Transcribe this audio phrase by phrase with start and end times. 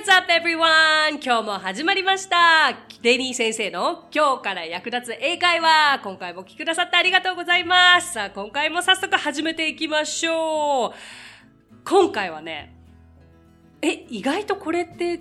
[0.00, 1.22] What's up everyone?
[1.22, 2.74] 今日も始まりました。
[3.02, 6.00] デニー先生の今日から役立つ英会話。
[6.02, 8.14] 今回もお聞きくださってありがとうございます。
[8.14, 10.92] さあ、今回も早速始めていきましょう。
[11.84, 12.74] 今回はね、
[13.82, 15.18] え、意外とこれって違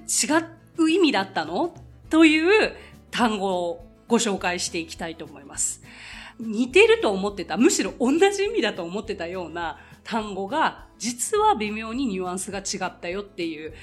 [0.77, 1.75] う意味だったの？
[2.09, 2.73] という
[3.11, 5.83] 単語をご紹介していきたいと思います。
[6.39, 13.73] 似てると思ってた、むしろ同じ意味だと思ってたような単語が、実は微妙にニュアンスが違ったよっていう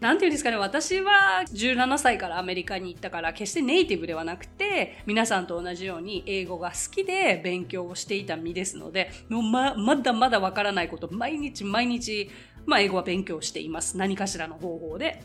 [0.00, 12.30] なんていうんですかね、私は17歳からアメリカに行ったから、決してネイティブではなくて、皆さんと同じように英語が好きで勉強をしていた身ですので、もうま、まだまだわからないこと、毎日毎日、
[12.66, 13.96] まあ英語は勉強しています。
[13.96, 15.22] 何かしらの方法で。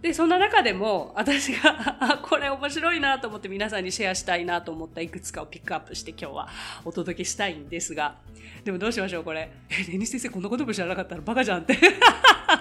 [0.00, 6.48] で、そんな中でも、私が、これ面白いなと思って皆さんにシェアしたいなと思ったいくつかをピックアップして今日は
[6.86, 8.16] お届けしたいんですが、
[8.64, 9.50] でもどうしましょう、これ。
[9.68, 11.78] え、レニ先生こんなことも知らなかったらバカじゃんって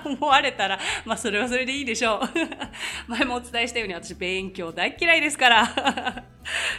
[0.06, 2.22] 思われたら、まあそれはそれでいいでしょう。
[3.12, 5.64] 前もお伝えしたように私勉強大嫌いですから。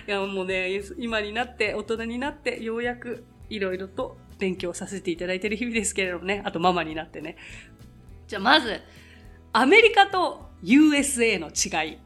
[0.06, 7.36] いやもうね、今になって、大人になって、ようやくいろいろと勉強させていただいている日々ですけれどもね、あとママになってね。
[8.26, 8.80] じゃあまず、
[9.52, 11.98] アメリカと USA の違い。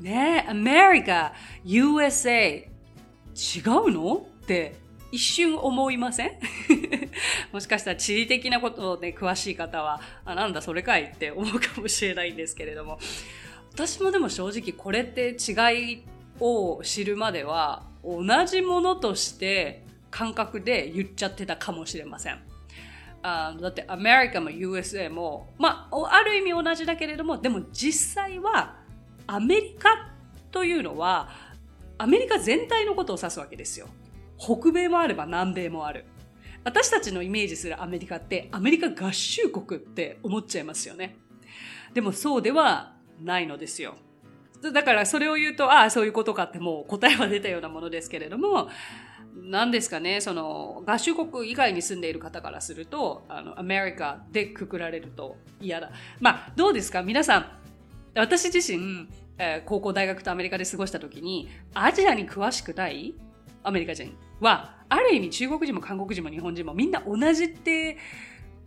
[0.00, 1.32] ねえ、アメリカ、
[1.64, 4.26] USA、違うの？
[4.42, 4.74] って
[5.10, 6.32] 一瞬思いません？
[7.52, 12.98] もしかしたら地理的なことで、ね、詳しい方は、あ、なんだそれかいって思うかもしれないんですけれども、
[13.72, 16.02] 私もでも正直これって違い
[16.40, 22.40] を知るまでは、同じものとして感覚で言っちゃってたかもしれません。
[23.22, 28.76] あだってアメリカも USA も、まあ、ある意味同じだけれども、でも実際は
[29.26, 30.12] アメリカ
[30.52, 31.30] というのは、
[31.96, 33.88] アメリカ全体のことを指すわけですよ。
[34.38, 36.04] 北米もあれば南米もある。
[36.64, 41.16] 私たちのイメージするアメリカってアメリカ合衆国って思っちゃいますよね。
[41.92, 43.94] でもそうではないのですよ。
[44.72, 48.70] だからそれを言うと、ああ、そういうことかってもう答えは出たようなものですけれども、
[49.36, 55.90] 何ですかね、その、合衆国以外に住んでいる方からすると、あの、アメリカでくくられると嫌だ。
[56.20, 57.02] まあ、どうですか？
[57.02, 57.46] 皆さん、
[58.14, 59.08] 私自身、
[59.38, 63.14] えー、高校、大学とアメリカで過ごした時に、アジアに詳しくない
[63.64, 67.96] アメリカ人は、ある意味中国人も韓国人も日本人もみんな同じって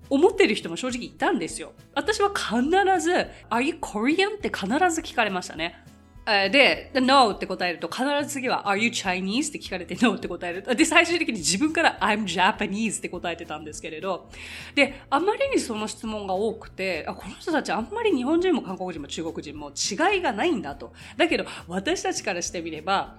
[0.10, 1.72] 思ってる人も正直いたんですよ。
[1.94, 2.62] 私は必
[3.00, 4.36] ず、Are you Korean?
[4.36, 5.84] って必ず聞かれましたね。
[6.26, 9.48] で、No って答えると、必ず次は Are you Chinese?
[9.48, 10.76] って聞かれて No って答える。
[10.76, 14.30] で、最終的に自分から I'm Japanese って答えてたんですけれど、
[14.76, 20.92] で、あまりにその質問が多くて、あこの人たちあんまり日本人も韓国人も中国人も違いがないんだと。
[21.16, 23.16] だけど、私たちからしてみれば、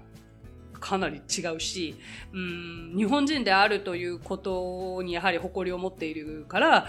[0.81, 1.97] かなり違うし、
[2.33, 6.87] うん、日本人であるということにやはり誇りを持っているから、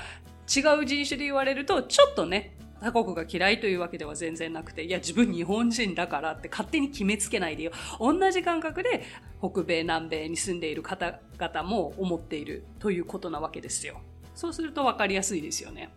[0.53, 7.71] 違う人種で言われると、ちょっとね、他国が嫌いというわけでは全然なくて、いや、自分日本人だからって勝手に決めつけないでよ。
[7.99, 9.03] 同じ感覚で
[9.39, 14.01] 北米、南米に住んでいる方々も思っているということなわけですよ。
[14.33, 15.89] そうすると分かりやすいですよね。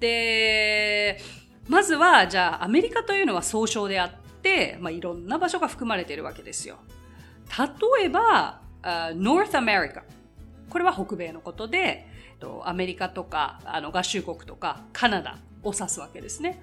[0.00, 1.18] で、
[1.68, 4.23] まずは、じゃあ、アメリカというのは総称であって、
[4.80, 6.76] まあ、いろんな場所が含まれているわけですよ。
[7.98, 10.02] 例えば、North America。
[10.70, 12.06] これは北米のことで、
[12.64, 16.60] アメリカとか、あの合衆国とか、カナダを指すわけですね。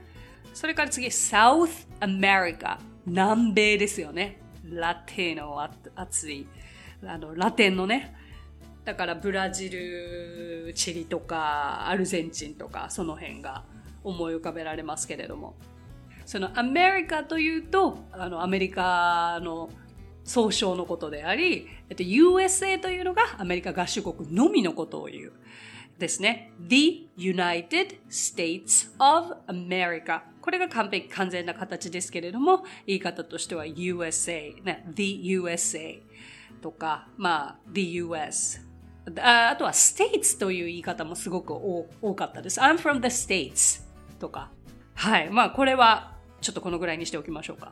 [0.54, 2.78] それから次、South America。
[3.06, 4.40] 南米ですよね。
[4.64, 6.48] ラテの熱い。
[7.04, 8.16] あの、ラテンのね。
[8.86, 13.64] だからブラジル、チリとか、アルゼンチンとか、その辺が
[14.04, 15.56] 思い浮かべられますけれども。
[16.26, 19.70] そのアメリカというと、あの、アメリカの
[20.24, 25.32] 総称のことであり、えっと、USA というのがアメリカ合衆国のみのことを言う。
[26.02, 26.52] ですね。
[26.68, 30.22] The United States of America。
[30.42, 36.02] これが完璧、完全な形ですけれども、言い方としては USA、ね、The USA
[36.62, 38.66] とか、まあ、The US。
[39.20, 42.60] ああとは States という言い方もすごく多かったです。
[42.60, 43.84] I'm from the States
[44.20, 44.50] とか。
[44.96, 45.30] はい。
[45.30, 46.11] まあ、これは
[46.42, 47.72] ちょっとこのぐらいにしておきましょうか。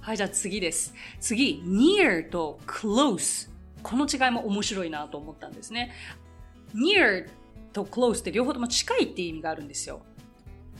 [0.00, 0.94] はい、じゃあ次です。
[1.20, 3.50] 次、near と close。
[3.82, 5.92] この違いも面白いなと思ったんですね。
[6.74, 7.28] near
[7.72, 10.00] と close って両方とも近いって意味があるんですよ。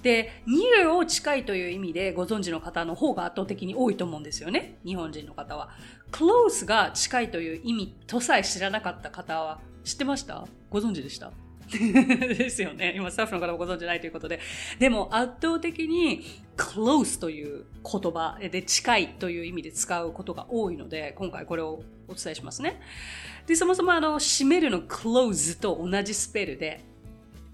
[0.02, 4.78] で、near を近いという意味でご存知の方の方が圧倒的に多いと思うんですよね。
[4.84, 5.70] 日本人の方は。
[6.12, 10.46] close が近いという意味とさえ知らなかった方は知ってました？
[10.70, 11.32] ご存知でした？
[11.68, 12.94] ですよね。
[12.96, 14.38] 今スタッフの方もご存知ないということで。
[14.78, 16.22] でも圧倒的に
[16.56, 22.80] close という言葉で近いという意味で使うことが多いので、今回これをお伝えしますね。
[23.46, 26.84] で、そもそもあの、閉めるの close と同じスペルで、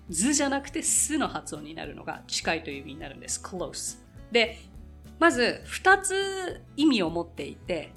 [0.08, 3.40] 図じゃなくてすの発音になるのが近いという意味になるんです。
[3.42, 3.98] close。
[4.30, 4.58] で、
[5.18, 7.92] まず二つ意味を持っていて、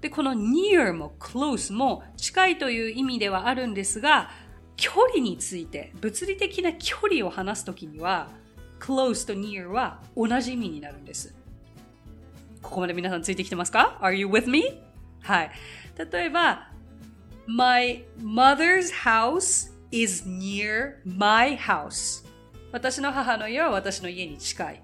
[0.00, 4.30] で、この near も close も近いという意味ではあるんですが、
[4.76, 8.30] 距離について、物理的な距離を話すときには、
[8.80, 11.34] close と near は同じ意味になるんです。
[12.62, 14.82] ここまで皆さんついてきてますか ?Are you with me?
[15.22, 15.50] はい。
[16.10, 16.70] 例えば、
[17.46, 22.24] My mother's house is near my house.
[22.72, 24.82] 私の母の家は私の家に近い。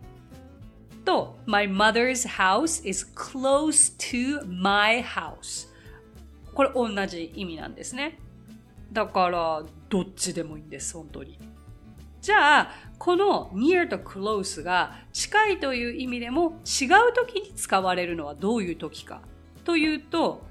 [1.05, 5.69] と、My mother's house is close to my house.
[6.53, 8.19] これ同じ意味なんですね。
[8.93, 11.39] だから、どっちでもいいんです、本当に。
[12.21, 19.21] じゃあ、この near と close が近いという意味でも違う時に使われるのはどういう時か
[19.65, 20.45] というと、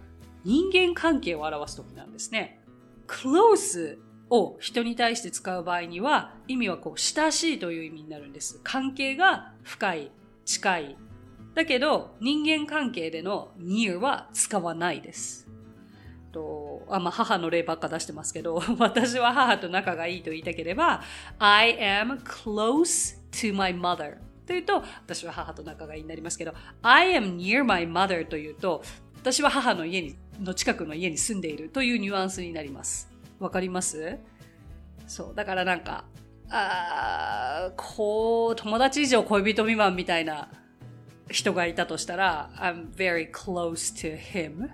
[0.44, 2.60] 人間関係を表す時なんですね。
[3.08, 3.98] close
[4.30, 8.60] を人に対して使う場合には意味はこう親しいという意味になるんです。
[8.64, 10.12] 関係が深い、
[10.46, 10.98] 近い。
[11.54, 15.48] だけど人間関係での near は使わないです。
[16.32, 16.40] と
[16.90, 21.02] あまあ、母の例ばっか出してますけど、 私は母と仲がいいと言いたければ、
[21.40, 28.84] I am close to my mother というと、私は母と仲がいいになりますけど、I am near my mother というと、
[29.16, 33.10] 私は母の家に、の近くの家に住んでいるというニュアンスになります。
[33.40, 34.18] わかります？
[35.08, 35.36] そう。
[35.36, 36.06] だからなんか、
[36.50, 40.50] あこう、友達以上恋人未満みたいな
[41.30, 44.70] 人がいたとしたら、I'm very close to him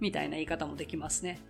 [0.00, 1.40] みたいな言い方もできますね。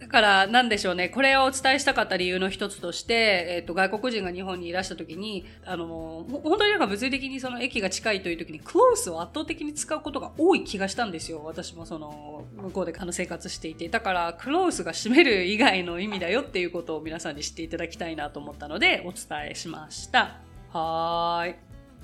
[0.00, 1.10] だから、なんでしょうね。
[1.10, 11.42] これをお伝えしたかった理由の一つとして、えっ、と、外国人が日本にいらした時に、あの、本当になんか物理的にその駅が近いという時に、クロースを圧倒的に使うことが多い気がしたんですよ。
[11.44, 13.90] 私もその、向こうであの生活していて。
[13.90, 20.40] だから、クロースが閉める以外の意味だよっていうことを皆さんに知っていただきたいなと思ったので、お伝えしました。
[20.72, 21.54] はーい。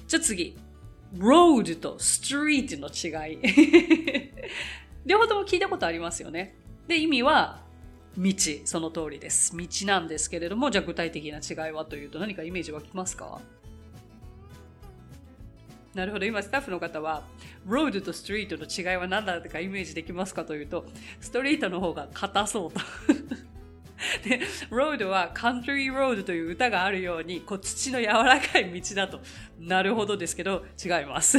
[0.07, 0.59] じゃあ次。
[1.17, 3.39] road と street の違い。
[5.07, 6.57] 両方とも聞いたことありますよね。
[6.89, 7.65] で、意味は、
[8.19, 9.57] 道、その通りです。
[9.57, 13.41] 道なんですけれども、じゃあ具体的な違いはというと何かイメージ湧きますか？
[15.95, 16.27] なるほど。
[16.27, 17.23] 今、スタッフの方は、
[17.67, 20.87] ロードとストリートの違いは何だとかイメージできますかというと、
[21.21, 22.81] ストリートの方が硬そうと。
[24.29, 29.21] で、ロードはカントリーロードという歌があるように、こう土の柔らかい道だと。
[29.59, 31.39] なるほどですけど、違います。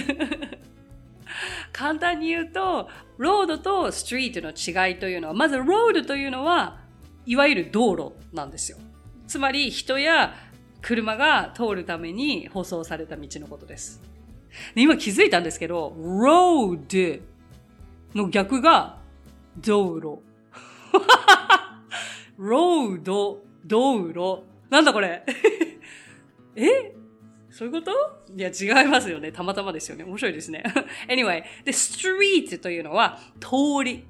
[1.74, 6.80] 簡単に言うと、ロードとストリートの違いというのは、まずロードというのは、
[7.25, 8.78] いわゆる道路なんですよ。
[9.28, 10.34] つまり人や
[10.81, 14.02] 車が通るために舗装された道のことです。
[14.74, 17.22] で今気づいたんですけど、road
[18.16, 18.98] の逆が
[19.58, 20.19] 道路。
[22.38, 24.44] ロード、道路。
[24.69, 25.24] なんだこれ？
[26.56, 26.95] え？
[27.57, 27.92] そういうこと？
[28.35, 29.31] いや、違いますよね。
[29.31, 30.04] たまたまですよね。
[30.04, 30.61] 面白いですね。
[31.09, 34.06] anyway, で、street というのは通り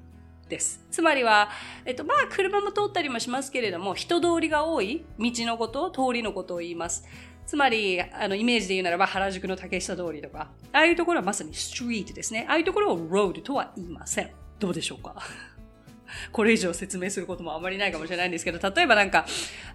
[0.50, 0.84] です。
[0.90, 1.48] つまりは、
[1.86, 7.04] えっと、まあ、車も通ったりもしますけれども、人通りが多い道のことを、通りのことを言います。
[7.46, 12.44] つまり、あの、イメージで言うならば、原宿の竹下通りとか、ああいうところはまさに street ですね。
[12.50, 14.30] ああいうところを road とは言いません。
[14.58, 15.16] どうでしょうか？
[16.32, 19.24] これ以上説明することもあまりないかもしれないんですけど、例えばなんか、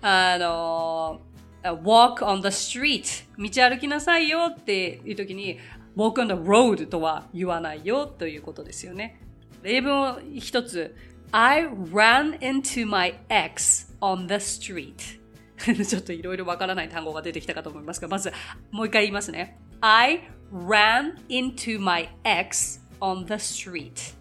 [0.02, 1.22] あの、
[1.64, 3.26] walk on the street.
[3.38, 5.60] 道歩きなさいよっていう時に
[5.96, 9.20] walk on the road とは言わないよということですよね。
[9.62, 10.96] 例文を一つ。
[11.36, 15.20] I ran into my ex on the street.
[15.88, 18.32] ちょっといろいろわからない単語が出てきたかと思いますが、まず
[18.70, 19.58] もう一回言いますね。
[19.82, 20.22] I
[20.54, 24.16] ran into my ex on the street.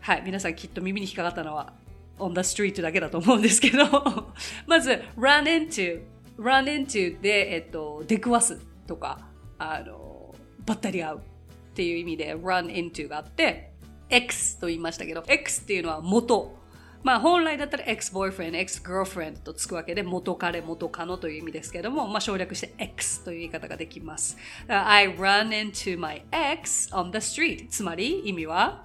[0.00, 1.72] はい、皆さんきっと耳に引っかかったのは
[2.18, 3.84] on the street だけだと思うんですけど。
[4.66, 6.00] まず run into
[6.40, 8.56] run into で、えっと、出くわす
[8.86, 9.28] とか、
[9.58, 11.20] あの、ばったり会うっ
[11.74, 13.72] ていう意味で run into があって、
[14.08, 16.58] X と言いましたけど、X っていうのは元。
[17.02, 24.36] まあ本来だったら ex-boyfriend、ex-girlfriend とつくわけで元彼、元カノという意味ですけども、まあ省略して X という言い方ができます。
[24.68, 28.84] I run into my ex on the street つまり意味は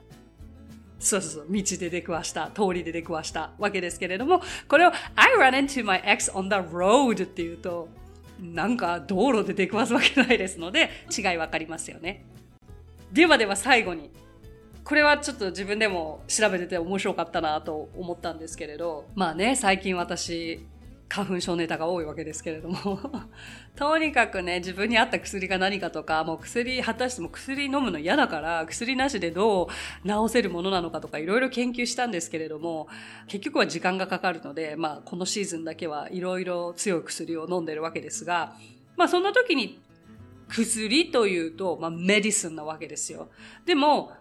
[1.05, 7.87] そうそうそう、道で出くわした、通りで出くわしたわけですけれども、これを I run into my ex on the road っていうと、
[8.41, 12.25] なんか道路で出くわすわけないですので、違いわかりますよね。
[13.11, 14.09] ではでは最後に、
[14.83, 20.65] これはちょっと自分でも調べてて面白かったなと思ったんですけれど、まあね、最近私、
[21.07, 22.99] 花粉症ネタが多いわけですけれども
[23.75, 29.69] とにかくね、自分に合った薬が何かとか、もう薬、果たしても薬飲むの嫌だから、薬なしでど
[30.03, 32.87] う治せるものなのかとか、いろいろ研究したんですけれども、
[33.27, 38.55] 結局は時間がかかるので、まあ、このシーズンだけはいろいろ強い薬を飲んでるわけですが、
[38.95, 39.79] まあ、そんな時に
[40.47, 43.29] 薬というと、まあ、メディスンなわけですよ。
[43.65, 44.11] でも、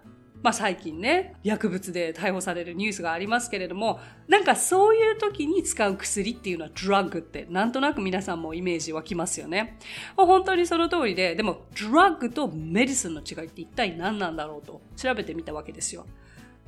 [0.44, 3.98] まあ最近ね、薬物で逮捕されるニュースがありますけれども、
[4.28, 9.78] なんかそういう時に使う薬っていうのはドラッグってなんとなく皆さんもイメージ湧きますよね。
[10.18, 16.04] まあ、本当にその通りで、でもドラッグとメディスンの違いって一体何なんだろうと調べてみたわけですよ。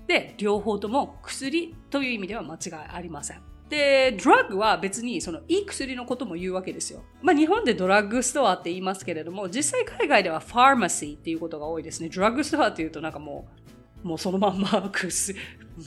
[0.07, 3.43] で、両方とも薬という意味では間違いありません。
[3.69, 7.03] で、ドラッグは別にそのいい薬のことも言うわけですよ。
[7.21, 12.09] まあ日本でドラッグストアって言いますけれども、実際海外ではファーマシーっていうことが多いですね。
[12.09, 13.66] ドラッグストアっていうとなんかもう
[14.03, 15.37] もうそのまんま薬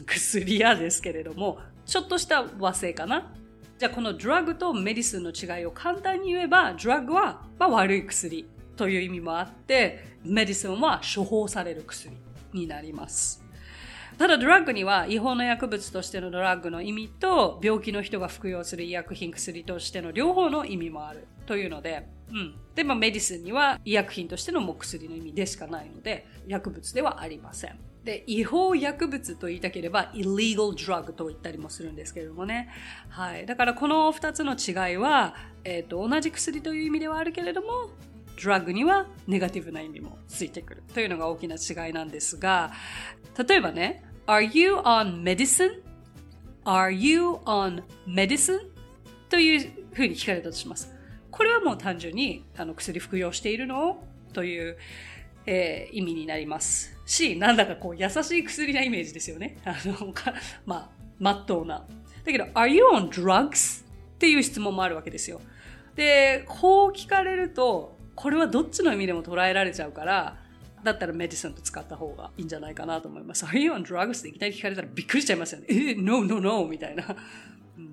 [0.05, 3.33] 薬 屋ですけれども、ちょっとした和製かな？
[3.77, 12.13] じゃあこのドラッグとメディスンの違いを簡単に言えば、ドラッグは、まあ、悪い薬という意味もあって、メディスンは処方される薬
[12.51, 13.41] になります。
[14.17, 22.55] ただドラッグには違法な薬物としてのドラッグの意味と病気の人が服用する医薬品薬としての両方の意味もあるというので、うん。
[22.75, 27.79] で、まあメディスンには医薬品としてのも薬の意味でしかないので薬物ではありません。
[28.03, 32.69] で、違法薬物と言いたければ illegal drug と言ったりもするんですけれどもね。
[33.09, 33.45] はい。
[33.45, 37.89] だからこの二つの違いは、えっ、ー、と、同じ薬という意味ではあるけれども、
[38.41, 42.71] ドラッグにはネガティブな意味もついてくるというのが大きな違いなんですが、
[43.47, 48.59] 例えばね、Are you on medicine?Are you on medicine?
[49.29, 50.93] というふうに聞かれたとします。
[51.31, 54.01] これはもう単純にあの薬服用しているの？
[54.33, 54.77] という
[55.51, 59.57] えー、意味になりますし、なんだかこう優しい薬なイメージですよね。
[59.65, 60.13] あの、
[60.67, 61.87] まあ、まっとうな。
[62.23, 63.83] だけど、are you on drugs?
[63.83, 65.41] っていう質問もあるわけですよ。
[65.95, 70.37] で、こう聞かれると、これはどっちの意味でも捉えられちゃうから、
[70.83, 73.43] だったらメディスンと使った方がいいんじゃないかなと思います。
[73.45, 74.19] Are you on drugs?
[74.19, 75.67] っていきなり聞かれたらびっくりしちゃいますよね。
[75.69, 76.67] え、no, no, no!
[76.67, 77.03] みたいな。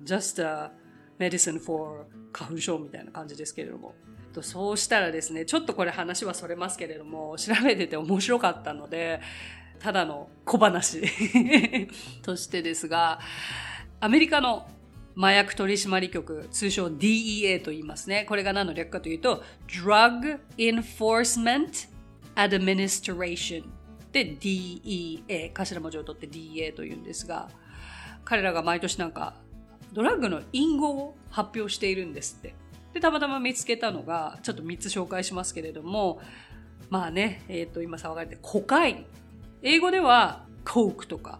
[0.05, 0.69] just a
[1.17, 3.95] medicine for 花粉症みたいな感じですけれども。
[4.37, 9.19] とそうしたらですね、ちょっとこれ話はそれますけれども、調べてて面白かったので、
[9.79, 11.01] ただの小話
[12.21, 13.19] としてですが、
[13.99, 14.69] アメリカの
[15.17, 18.25] 麻薬取締局、通称 DEA と言いますね。
[18.29, 21.89] これが何の略かというと、Drug Enforcement
[22.35, 23.65] Administration
[24.11, 27.49] で DEA、頭文字を取って DEA というんですが、
[28.23, 29.33] 彼らが毎年なんか
[29.93, 32.53] ドラッグの隠語を発表しているんですって。
[32.93, 36.19] で、たまたま見つけたのが、ちょっと3つ紹介しますけれども、
[36.89, 39.05] まあね、えっ、ー、と、今騒がれて、コカイン。
[39.61, 41.39] 英語では、コークとか、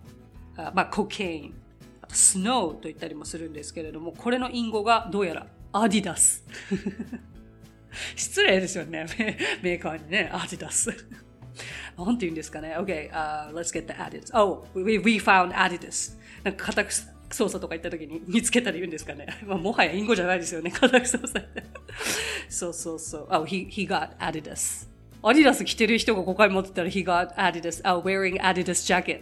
[0.57, 1.53] あまあ、コケイン。
[2.01, 6.43] あと、スノーと言ったりもするんですけれども、これの隠語がどうやら、アディダス。
[8.15, 9.05] 失礼ですよね。
[9.63, 10.89] メーカーにね、アディダス。
[11.97, 12.75] なんて言うんですかね。
[12.77, 14.37] Okay,、uh, let's get the Adidas.
[14.37, 16.17] Oh, we, we found Adidas.
[16.43, 16.91] なんか固く
[17.31, 19.27] 操作とか行った時に 見つけたら言うんですかね。
[19.45, 20.71] まあ、もはや隠語じゃないですよね。
[20.71, 21.63] 家宅操作って。
[22.49, 23.27] そうそうそう。
[23.29, 24.87] Oh, he, he got Adidas.
[25.23, 27.81] アディダス着てる人が5回持ってたら he got Adidas.
[27.89, 29.21] Oh, wearing Adidas jacket.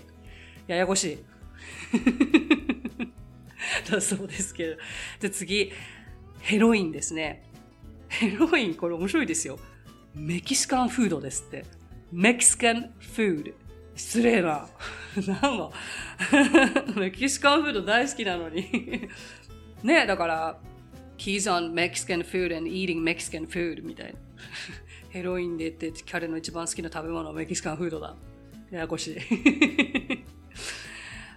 [0.67, 1.17] ややこしい。
[3.89, 4.77] だそうですけど。
[5.19, 5.71] で、次、
[6.41, 7.43] ヘロインですね。
[8.07, 9.59] ヘロイン、これ面白いですよ。
[10.13, 11.65] メキシカンフードですって。
[12.11, 13.64] メキシカンフード。
[13.95, 14.67] 失礼な。
[15.25, 15.71] なんか、
[16.99, 19.07] メキシカンフード大好きなのに
[19.83, 20.59] ね、だから、
[21.17, 24.19] he's on Mexican food and eating Mexican food みたいな。
[25.09, 28.15] ヘロインでって彼の一番好きな食べ物はメキシカンフードだ。
[28.69, 29.17] ややこしい。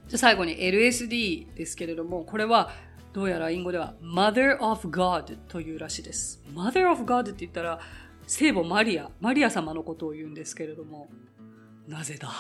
[0.09, 2.73] じゃ最後に LSD ですけれども、これは
[3.12, 6.43] どうやら英語では Mother of God というらしいです。
[6.53, 7.79] Mother of God って言ったら
[8.27, 11.09] 聖母マリア、マリア様のことを言うんですけれども、
[11.88, 12.30] なぜだ？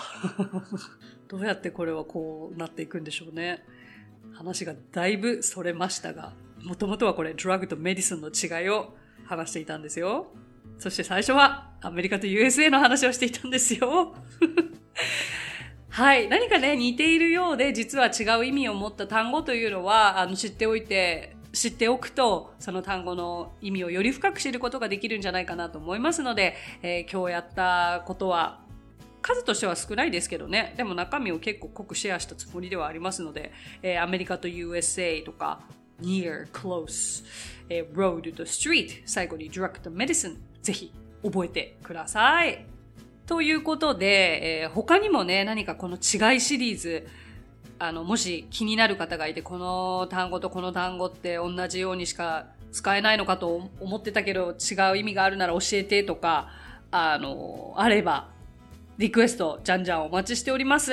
[1.26, 3.64] どうやってこれはこうなっていくんでしょうね。
[4.34, 10.28] 話がだいぶそれましたが、もともとはこれ、ドラッグとメディスンの違いを話していたんですよ。
[10.78, 14.14] そして最初はアメリカと USA の話をしていたんですよ。
[15.88, 16.28] はい。
[16.28, 28.67] 何かね、似ているようで、実は違う意味を持った単語というのは、あの、知っておいて、知っておくと、その単語の意味をより深く知ることができるんじゃないかなと思いますので、えー、今日やったことは、
[29.20, 30.74] 数としては少ないですけどね。
[30.76, 35.60] でも中身を結構濃くシェアしたつもりではありますので、えー、アメリカと USA とか、
[36.00, 37.24] near, close,
[37.68, 42.64] えー、road と street、最後に drug と medicine、ぜひ覚えてください。
[43.26, 47.06] ということで、えー、他にもね、何かこの違いシリーズ、
[47.78, 56.48] あの、もし気になる方がいて、この単語とこの単語って同じようにしか使えないのかと思ってたけど、違う意味があるなら教えてとか、
[56.90, 58.30] あの、あれば、
[58.98, 60.92] リクエスト、じゃんじゃんお待ちしております。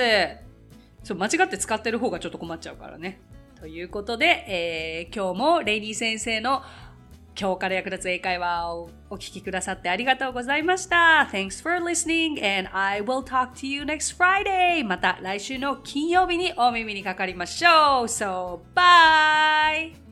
[1.02, 3.20] そう、間違って使ってる方がちょっと困っちゃうからね。
[3.60, 6.62] ということで、えー、今日もレイニー先生の
[7.38, 11.28] 今日から役立つ英会話をお聞きくださってありがとうございました。
[11.30, 14.84] Thanks for listening and I will talk to you next Friday.
[14.84, 18.04] また来週の金曜日にお耳にかかりましょう。
[18.04, 20.05] So, bye!